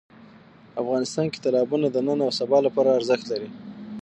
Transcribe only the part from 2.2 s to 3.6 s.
او سبا لپاره ارزښت لري.